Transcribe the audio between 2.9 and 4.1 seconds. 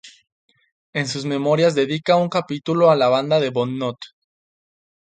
la Banda de Bonnot.